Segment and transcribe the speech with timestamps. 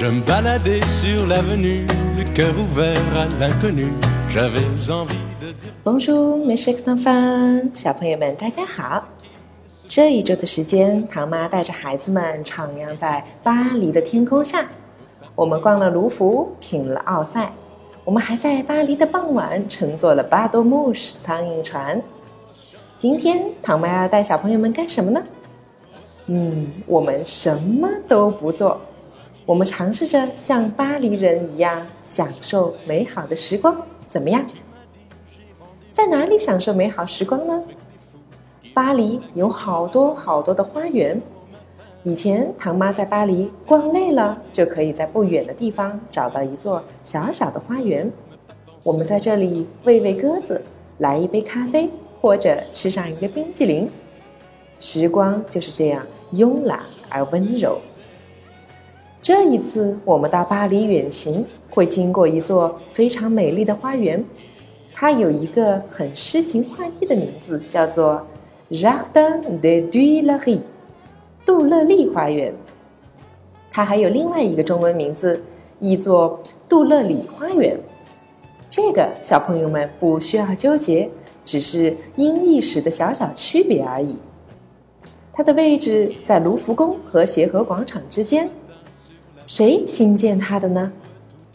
[0.00, 1.84] Je me baladais sur l'avenue,
[2.16, 3.92] le cœur ouvert à l'inconnu.
[4.28, 5.72] J'avais envie de dire.
[5.84, 9.02] Bonjour, mes chers enfants，小朋友们，大家好。
[9.88, 14.68] 这一周的时间，唐妈带着孩子们徜徉在巴黎的天空下。
[15.34, 17.52] 我们逛了卢浮，品了奥赛，
[18.04, 22.00] 我们还在巴黎的傍晚乘坐了巴多穆什苍蝇船。
[22.96, 25.20] 今天，唐妈要带小朋友们干什么呢？
[26.26, 28.80] 嗯，我们什么都不做，
[29.48, 33.74] 我们尝试着像巴黎人一样享受美好的时光，
[34.06, 34.44] 怎么样？
[35.90, 37.64] 在哪里享受美好时光呢？
[38.74, 41.18] 巴黎有好多好多的花园。
[42.02, 48.12] 以前唐妈在巴黎逛累了，就可以在不远的地方找到一座小小的花园。
[48.82, 50.60] 我们在这里喂喂鸽子，
[50.98, 51.88] 来一杯咖啡，
[52.20, 53.90] 或者吃上一个冰淇淋。
[54.78, 57.78] 时光就是这样慵懒而温柔。
[59.20, 64.24] 这一次我们到巴黎远行，会经过一座非常美丽的花园，
[64.94, 68.24] 它有一个很诗情画意的名字，叫做
[68.70, 70.60] Jardin des Tuileries。
[71.44, 72.54] 杜乐丽花园，
[73.70, 75.42] 它还有另外一个中文名字，
[75.80, 77.76] 译作杜乐里花园。
[78.70, 81.08] 这个小朋友们不需要纠结，
[81.44, 84.16] 只是音译时的小小区别而已。
[85.32, 88.48] 它的位置在卢浮宫和协和广场之间。
[89.48, 90.92] 谁新建它的呢？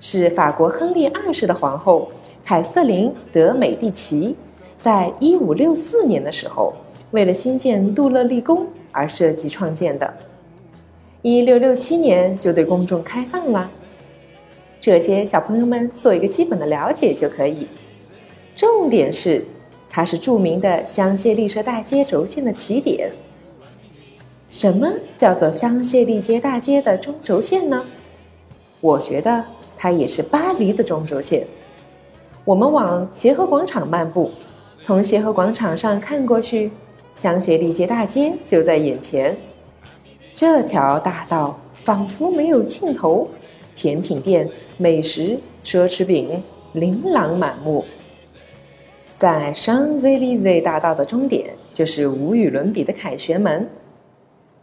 [0.00, 2.10] 是法国亨利二世的皇后
[2.44, 4.34] 凯瑟琳·德美第奇，
[4.76, 6.74] 在一五六四年的时候，
[7.12, 8.66] 为了新建杜乐丽宫。
[8.90, 10.14] 而设计创建的，
[11.20, 13.70] 一六六七年就对公众开放了。
[14.80, 17.68] 这些小朋友们做一个基本的了解就可以。
[18.56, 19.44] 重点是，
[19.90, 23.10] 它是著名的香榭丽舍大街轴线的起点。
[24.48, 27.84] 什么叫做香榭丽街大街的中轴线呢？
[28.80, 29.44] 我觉得
[29.76, 31.46] 它也是巴黎的中轴线。
[32.44, 34.30] 我们往协和广场漫步，
[34.80, 36.70] 从协和广场上看过去。
[37.14, 39.34] 香榭丽街大街就在眼前，
[40.34, 43.26] 这条大道仿佛没有尽头，
[43.74, 46.42] 甜品店、美食、奢侈品
[46.72, 47.82] 琳琅满目。
[49.16, 53.66] 在 Champs-Élysées 大道的终点，就是无与伦比的凯旋门。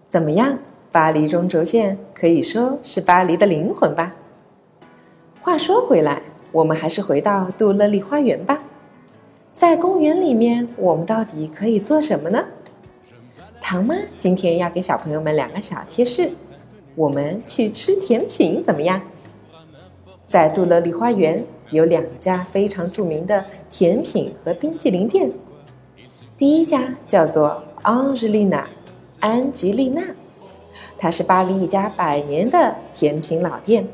[0.07, 0.59] 怎么样，
[0.91, 4.13] 巴黎中轴线可以说是巴黎的灵魂吧？
[5.41, 6.21] 话说回来，
[6.51, 8.63] 我们还是回到杜乐丽花园吧。
[9.51, 12.43] 在公园里面，我们到底可以做什么呢？
[13.61, 16.31] 唐妈今天要给小朋友们两个小贴士，
[16.95, 19.01] 我们去吃甜品怎么样？
[20.27, 25.31] 在杜乐丽花园有两家非常著名的甜品和冰淇淋店，
[26.37, 28.65] 第一家叫做 Angelina，
[29.23, 30.03] 安吉丽娜，
[30.97, 33.87] 它是巴黎一家百年的甜品老店，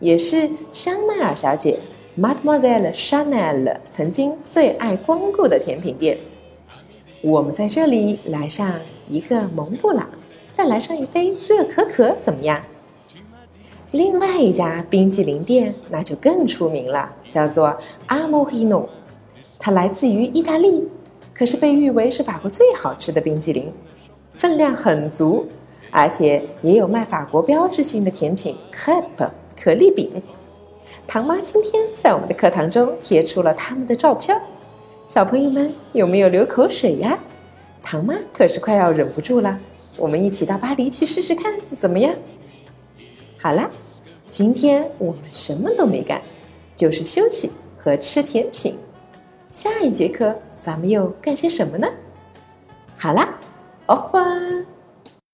[0.00, 1.78] 也是香奈儿小姐。
[2.18, 6.18] Mademoiselle Chanel 曾经最爱光顾的甜品店，
[7.22, 8.72] 我们在这里来上
[9.08, 10.08] 一个蒙布朗，
[10.52, 12.60] 再来上一杯热可可，怎么样？
[13.92, 17.76] 另外一家冰激凌店那就更出名了，叫做
[18.08, 18.86] Amohino，
[19.60, 20.88] 它来自于意大利，
[21.32, 23.72] 可是被誉为是法国最好吃的冰激凌，
[24.34, 25.46] 分量很足，
[25.90, 29.30] 而且也有卖法国标志性的甜品 Crepe
[29.60, 30.10] 可丽饼。
[31.06, 34.40] 唐妈今天在我们的课堂中贴出了他们的照片，
[35.06, 37.18] 小朋友们有没有流口水呀？
[37.82, 39.58] 唐妈可是快要忍不住了，
[39.96, 42.12] 我们一起到巴黎去试试看怎么样？
[43.38, 43.70] 好啦，
[44.30, 46.20] 今天我们什么都没干，
[46.74, 48.76] 就是休息和吃甜品。
[49.50, 51.86] 下一节课咱们又干些什么呢？
[52.96, 53.38] 好啦
[53.88, 54.73] ，au revoir。